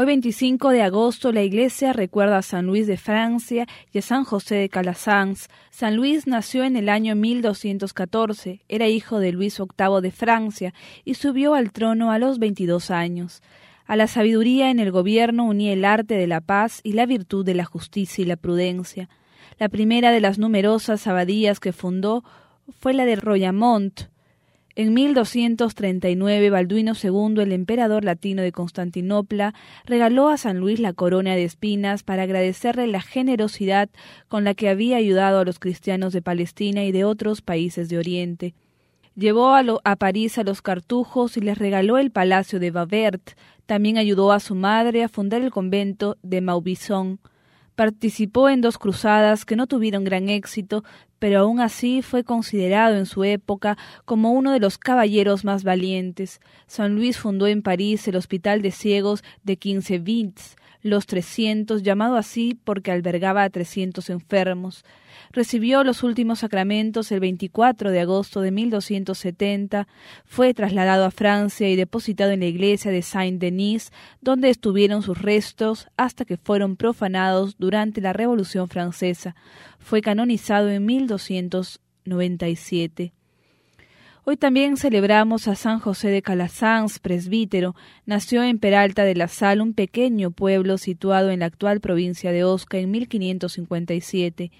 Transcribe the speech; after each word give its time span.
Hoy 0.00 0.06
25 0.06 0.70
de 0.70 0.80
agosto 0.80 1.30
la 1.30 1.42
iglesia 1.42 1.92
recuerda 1.92 2.38
a 2.38 2.42
San 2.42 2.64
Luis 2.64 2.86
de 2.86 2.96
Francia 2.96 3.66
y 3.92 3.98
a 3.98 4.00
San 4.00 4.24
José 4.24 4.54
de 4.54 4.70
Calasanz. 4.70 5.48
San 5.68 5.94
Luis 5.94 6.26
nació 6.26 6.64
en 6.64 6.76
el 6.76 6.88
año 6.88 7.14
1214, 7.14 8.62
era 8.70 8.88
hijo 8.88 9.18
de 9.18 9.32
Luis 9.32 9.58
VIII 9.58 10.00
de 10.00 10.10
Francia 10.10 10.72
y 11.04 11.16
subió 11.16 11.52
al 11.52 11.70
trono 11.70 12.12
a 12.12 12.18
los 12.18 12.38
22 12.38 12.90
años. 12.90 13.42
A 13.84 13.94
la 13.94 14.06
sabiduría 14.06 14.70
en 14.70 14.80
el 14.80 14.90
gobierno 14.90 15.44
unía 15.44 15.74
el 15.74 15.84
arte 15.84 16.14
de 16.14 16.26
la 16.26 16.40
paz 16.40 16.80
y 16.82 16.94
la 16.94 17.04
virtud 17.04 17.44
de 17.44 17.52
la 17.52 17.66
justicia 17.66 18.22
y 18.22 18.26
la 18.26 18.36
prudencia. 18.36 19.10
La 19.58 19.68
primera 19.68 20.12
de 20.12 20.22
las 20.22 20.38
numerosas 20.38 21.06
abadías 21.08 21.60
que 21.60 21.74
fundó 21.74 22.24
fue 22.70 22.94
la 22.94 23.04
de 23.04 23.16
Royamont, 23.16 24.04
en 24.80 24.94
1239, 24.94 26.48
Balduino 26.48 26.94
II, 26.94 27.42
el 27.42 27.52
emperador 27.52 28.02
latino 28.02 28.40
de 28.40 28.50
Constantinopla, 28.50 29.52
regaló 29.84 30.30
a 30.30 30.38
San 30.38 30.56
Luis 30.56 30.80
la 30.80 30.94
corona 30.94 31.36
de 31.36 31.44
espinas 31.44 32.02
para 32.02 32.22
agradecerle 32.22 32.86
la 32.86 33.02
generosidad 33.02 33.90
con 34.28 34.42
la 34.42 34.54
que 34.54 34.70
había 34.70 34.96
ayudado 34.96 35.40
a 35.40 35.44
los 35.44 35.58
cristianos 35.58 36.14
de 36.14 36.22
Palestina 36.22 36.82
y 36.84 36.92
de 36.92 37.04
otros 37.04 37.42
países 37.42 37.90
de 37.90 37.98
Oriente. 37.98 38.54
Llevó 39.14 39.54
a, 39.54 39.96
París 39.96 40.38
a 40.38 40.44
los 40.44 40.62
cartujos 40.62 41.36
y 41.36 41.42
les 41.42 41.58
regaló 41.58 41.98
el 41.98 42.10
palacio 42.10 42.58
de 42.58 42.70
Bavert. 42.70 43.32
También 43.66 43.98
ayudó 43.98 44.32
a 44.32 44.40
su 44.40 44.54
madre 44.54 45.04
a 45.04 45.10
fundar 45.10 45.42
el 45.42 45.50
convento 45.50 46.16
de 46.22 46.40
Maubison. 46.40 47.20
Participó 47.80 48.50
en 48.50 48.60
dos 48.60 48.76
cruzadas 48.76 49.46
que 49.46 49.56
no 49.56 49.66
tuvieron 49.66 50.04
gran 50.04 50.28
éxito, 50.28 50.84
pero 51.18 51.38
aún 51.38 51.60
así 51.60 52.02
fue 52.02 52.24
considerado 52.24 52.94
en 52.98 53.06
su 53.06 53.24
época 53.24 53.78
como 54.04 54.32
uno 54.32 54.52
de 54.52 54.60
los 54.60 54.76
caballeros 54.76 55.46
más 55.46 55.64
valientes. 55.64 56.42
San 56.66 56.94
Luis 56.94 57.16
fundó 57.16 57.46
en 57.46 57.62
París 57.62 58.06
el 58.06 58.16
Hospital 58.16 58.60
de 58.60 58.70
Ciegos 58.70 59.24
de 59.44 59.56
Quincevits, 59.56 60.56
los 60.82 61.06
trescientos, 61.06 61.82
llamado 61.82 62.16
así 62.16 62.58
porque 62.64 62.90
albergaba 62.90 63.44
a 63.44 63.50
trescientos 63.50 64.08
enfermos. 64.10 64.84
Recibió 65.32 65.84
los 65.84 66.02
últimos 66.02 66.40
sacramentos 66.40 67.12
el 67.12 67.20
24 67.20 67.90
de 67.90 68.00
agosto 68.00 68.40
de 68.40 68.50
1270, 68.50 69.86
fue 70.24 70.54
trasladado 70.54 71.04
a 71.04 71.10
Francia 71.10 71.68
y 71.68 71.76
depositado 71.76 72.30
en 72.32 72.40
la 72.40 72.46
iglesia 72.46 72.90
de 72.90 73.02
Saint-Denis, 73.02 73.92
donde 74.20 74.50
estuvieron 74.50 75.02
sus 75.02 75.22
restos 75.22 75.86
hasta 75.96 76.24
que 76.24 76.36
fueron 76.36 76.76
profanados 76.76 77.56
durante 77.58 78.00
la 78.00 78.12
Revolución 78.12 78.68
Francesa. 78.68 79.36
Fue 79.78 80.02
canonizado 80.02 80.68
en 80.70 80.84
1297. 80.86 83.12
Hoy 84.30 84.36
también 84.36 84.76
celebramos 84.76 85.48
a 85.48 85.56
San 85.56 85.80
José 85.80 86.08
de 86.10 86.22
Calasanz, 86.22 87.00
presbítero. 87.00 87.74
Nació 88.06 88.44
en 88.44 88.60
Peralta 88.60 89.02
de 89.02 89.16
la 89.16 89.26
Sal, 89.26 89.60
un 89.60 89.74
pequeño 89.74 90.30
pueblo 90.30 90.78
situado 90.78 91.30
en 91.30 91.40
la 91.40 91.46
actual 91.46 91.80
provincia 91.80 92.30
de 92.30 92.44
Osca, 92.44 92.78
en 92.78 92.92
1557. 92.92 94.52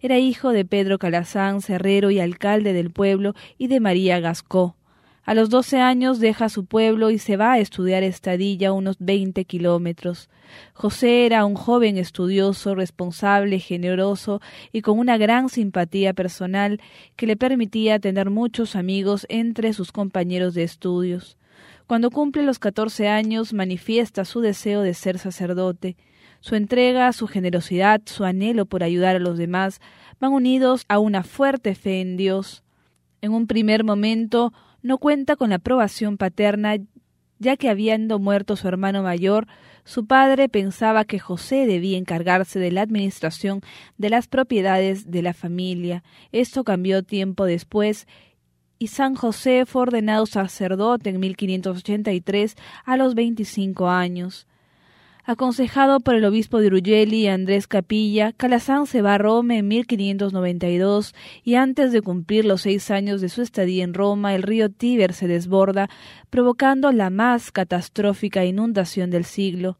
Era 0.00 0.18
hijo 0.18 0.50
de 0.50 0.64
Pedro 0.64 0.98
Calasanz, 0.98 1.70
herrero 1.70 2.10
y 2.10 2.18
alcalde 2.18 2.72
del 2.72 2.90
pueblo, 2.90 3.36
y 3.58 3.68
de 3.68 3.78
María 3.78 4.18
Gascó. 4.18 4.74
A 5.24 5.34
los 5.34 5.50
doce 5.50 5.78
años 5.78 6.18
deja 6.18 6.48
su 6.48 6.64
pueblo 6.64 7.10
y 7.10 7.18
se 7.18 7.36
va 7.36 7.52
a 7.52 7.58
estudiar 7.60 8.02
estadilla 8.02 8.72
unos 8.72 8.96
veinte 8.98 9.44
kilómetros. 9.44 10.28
José 10.74 11.26
era 11.26 11.44
un 11.44 11.54
joven 11.54 11.96
estudioso, 11.96 12.74
responsable, 12.74 13.60
generoso 13.60 14.40
y 14.72 14.82
con 14.82 14.98
una 14.98 15.16
gran 15.18 15.48
simpatía 15.48 16.12
personal 16.12 16.80
que 17.14 17.28
le 17.28 17.36
permitía 17.36 18.00
tener 18.00 18.30
muchos 18.30 18.74
amigos 18.74 19.24
entre 19.28 19.72
sus 19.74 19.92
compañeros 19.92 20.54
de 20.54 20.64
estudios. 20.64 21.38
Cuando 21.86 22.10
cumple 22.10 22.42
los 22.42 22.58
catorce 22.58 23.06
años 23.06 23.52
manifiesta 23.52 24.24
su 24.24 24.40
deseo 24.40 24.82
de 24.82 24.94
ser 24.94 25.18
sacerdote. 25.18 25.96
Su 26.40 26.56
entrega, 26.56 27.12
su 27.12 27.28
generosidad, 27.28 28.02
su 28.06 28.24
anhelo 28.24 28.66
por 28.66 28.82
ayudar 28.82 29.14
a 29.14 29.20
los 29.20 29.38
demás 29.38 29.80
van 30.18 30.32
unidos 30.32 30.84
a 30.88 30.98
una 30.98 31.22
fuerte 31.22 31.76
fe 31.76 32.00
en 32.00 32.16
Dios. 32.16 32.64
En 33.20 33.32
un 33.32 33.46
primer 33.46 33.84
momento 33.84 34.52
no 34.82 34.98
cuenta 34.98 35.36
con 35.36 35.50
la 35.50 35.56
aprobación 35.56 36.16
paterna, 36.16 36.76
ya 37.38 37.56
que 37.56 37.68
habiendo 37.68 38.18
muerto 38.18 38.56
su 38.56 38.68
hermano 38.68 39.02
mayor, 39.02 39.46
su 39.84 40.06
padre 40.06 40.48
pensaba 40.48 41.04
que 41.04 41.18
José 41.18 41.66
debía 41.66 41.98
encargarse 41.98 42.58
de 42.60 42.70
la 42.70 42.82
administración 42.82 43.62
de 43.98 44.10
las 44.10 44.28
propiedades 44.28 45.10
de 45.10 45.22
la 45.22 45.34
familia. 45.34 46.04
Esto 46.30 46.62
cambió 46.62 47.02
tiempo 47.02 47.44
después 47.44 48.06
y 48.78 48.88
San 48.88 49.14
José 49.14 49.64
fue 49.66 49.82
ordenado 49.82 50.26
sacerdote 50.26 51.10
en 51.10 51.20
1583 51.20 52.56
a 52.84 52.96
los 52.96 53.14
25 53.14 53.88
años. 53.88 54.46
Aconsejado 55.24 56.00
por 56.00 56.16
el 56.16 56.24
obispo 56.24 56.58
de 56.58 56.66
Urugeli, 56.66 57.28
Andrés 57.28 57.68
Capilla, 57.68 58.32
Calazán 58.32 58.88
se 58.88 59.02
va 59.02 59.14
a 59.14 59.18
Roma 59.18 59.54
en 59.54 59.68
1592 59.68 61.14
y 61.44 61.54
antes 61.54 61.92
de 61.92 62.02
cumplir 62.02 62.44
los 62.44 62.62
seis 62.62 62.90
años 62.90 63.20
de 63.20 63.28
su 63.28 63.40
estadía 63.40 63.84
en 63.84 63.94
Roma, 63.94 64.34
el 64.34 64.42
río 64.42 64.68
Tíber 64.68 65.12
se 65.12 65.28
desborda, 65.28 65.88
provocando 66.28 66.90
la 66.90 67.08
más 67.08 67.52
catastrófica 67.52 68.44
inundación 68.44 69.10
del 69.10 69.24
siglo. 69.24 69.78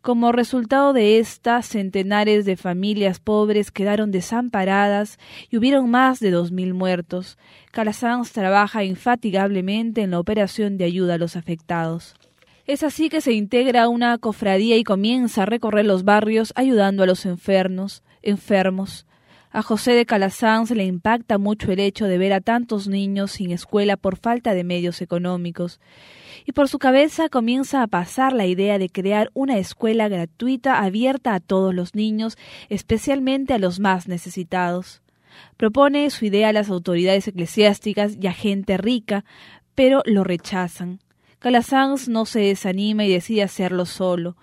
Como 0.00 0.32
resultado 0.32 0.94
de 0.94 1.18
esta, 1.18 1.60
centenares 1.60 2.46
de 2.46 2.56
familias 2.56 3.20
pobres 3.20 3.70
quedaron 3.70 4.10
desamparadas 4.10 5.18
y 5.50 5.58
hubieron 5.58 5.90
más 5.90 6.18
de 6.18 6.30
dos 6.30 6.50
mil 6.50 6.72
muertos. 6.72 7.36
Calasanz 7.72 8.32
trabaja 8.32 8.84
infatigablemente 8.84 10.00
en 10.00 10.12
la 10.12 10.18
operación 10.20 10.78
de 10.78 10.84
ayuda 10.84 11.14
a 11.14 11.18
los 11.18 11.36
afectados. 11.36 12.14
Es 12.68 12.82
así 12.82 13.08
que 13.08 13.22
se 13.22 13.32
integra 13.32 13.88
una 13.88 14.18
cofradía 14.18 14.76
y 14.76 14.84
comienza 14.84 15.44
a 15.44 15.46
recorrer 15.46 15.86
los 15.86 16.04
barrios 16.04 16.52
ayudando 16.54 17.02
a 17.02 17.06
los 17.06 17.24
enfermos. 17.24 18.02
enfermos. 18.20 19.06
A 19.50 19.62
José 19.62 19.92
de 19.92 20.04
Calasanz 20.04 20.70
le 20.72 20.84
impacta 20.84 21.38
mucho 21.38 21.72
el 21.72 21.80
hecho 21.80 22.04
de 22.04 22.18
ver 22.18 22.34
a 22.34 22.42
tantos 22.42 22.86
niños 22.86 23.30
sin 23.30 23.52
escuela 23.52 23.96
por 23.96 24.18
falta 24.18 24.52
de 24.52 24.64
medios 24.64 25.00
económicos. 25.00 25.80
Y 26.44 26.52
por 26.52 26.68
su 26.68 26.78
cabeza 26.78 27.30
comienza 27.30 27.82
a 27.82 27.86
pasar 27.86 28.34
la 28.34 28.44
idea 28.44 28.78
de 28.78 28.90
crear 28.90 29.30
una 29.32 29.56
escuela 29.56 30.10
gratuita 30.10 30.82
abierta 30.82 31.32
a 31.32 31.40
todos 31.40 31.74
los 31.74 31.94
niños, 31.94 32.36
especialmente 32.68 33.54
a 33.54 33.58
los 33.58 33.80
más 33.80 34.08
necesitados. 34.08 35.00
Propone 35.56 36.10
su 36.10 36.26
idea 36.26 36.50
a 36.50 36.52
las 36.52 36.68
autoridades 36.68 37.28
eclesiásticas 37.28 38.18
y 38.20 38.26
a 38.26 38.34
gente 38.34 38.76
rica, 38.76 39.24
pero 39.74 40.02
lo 40.04 40.22
rechazan. 40.22 40.98
Calasanz 41.38 42.08
no 42.08 42.26
se 42.26 42.40
desanima 42.40 43.04
y 43.04 43.12
decide 43.12 43.44
hacerlo 43.44 43.86
solo. 43.86 44.36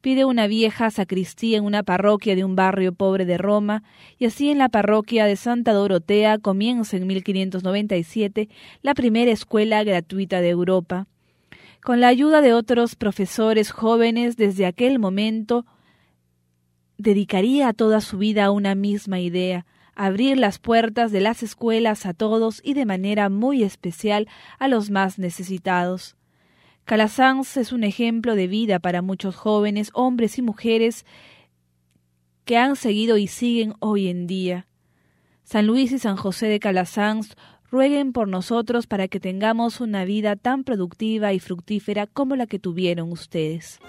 Pide 0.00 0.24
una 0.24 0.46
vieja 0.46 0.90
sacristía 0.90 1.58
en 1.58 1.64
una 1.64 1.82
parroquia 1.82 2.36
de 2.36 2.44
un 2.44 2.56
barrio 2.56 2.94
pobre 2.94 3.26
de 3.26 3.36
Roma, 3.36 3.82
y 4.18 4.26
así 4.26 4.48
en 4.48 4.58
la 4.58 4.68
parroquia 4.68 5.26
de 5.26 5.36
Santa 5.36 5.72
Dorotea 5.72 6.38
comienza 6.38 6.96
en 6.96 7.06
1597 7.06 8.48
la 8.80 8.94
primera 8.94 9.30
escuela 9.30 9.84
gratuita 9.84 10.40
de 10.40 10.48
Europa. 10.48 11.06
Con 11.82 12.00
la 12.00 12.08
ayuda 12.08 12.40
de 12.40 12.54
otros 12.54 12.96
profesores 12.96 13.70
jóvenes, 13.70 14.36
desde 14.36 14.66
aquel 14.66 14.98
momento 14.98 15.66
dedicaría 16.96 17.72
toda 17.72 18.00
su 18.00 18.18
vida 18.18 18.46
a 18.46 18.50
una 18.50 18.74
misma 18.74 19.20
idea, 19.20 19.66
abrir 19.94 20.38
las 20.38 20.58
puertas 20.58 21.12
de 21.12 21.20
las 21.20 21.42
escuelas 21.42 22.06
a 22.06 22.14
todos 22.14 22.60
y 22.64 22.74
de 22.74 22.86
manera 22.86 23.28
muy 23.28 23.64
especial 23.64 24.28
a 24.58 24.68
los 24.68 24.90
más 24.90 25.18
necesitados. 25.18 26.17
Calasanz 26.88 27.58
es 27.58 27.72
un 27.72 27.84
ejemplo 27.84 28.34
de 28.34 28.46
vida 28.46 28.78
para 28.78 29.02
muchos 29.02 29.36
jóvenes, 29.36 29.90
hombres 29.92 30.38
y 30.38 30.42
mujeres 30.42 31.04
que 32.46 32.56
han 32.56 32.76
seguido 32.76 33.18
y 33.18 33.26
siguen 33.26 33.74
hoy 33.80 34.08
en 34.08 34.26
día. 34.26 34.66
San 35.42 35.66
Luis 35.66 35.92
y 35.92 35.98
San 35.98 36.16
José 36.16 36.46
de 36.46 36.60
Calasanz 36.60 37.36
rueguen 37.70 38.14
por 38.14 38.26
nosotros 38.26 38.86
para 38.86 39.06
que 39.06 39.20
tengamos 39.20 39.82
una 39.82 40.06
vida 40.06 40.34
tan 40.36 40.64
productiva 40.64 41.34
y 41.34 41.40
fructífera 41.40 42.06
como 42.06 42.36
la 42.36 42.46
que 42.46 42.58
tuvieron 42.58 43.12
ustedes. 43.12 43.80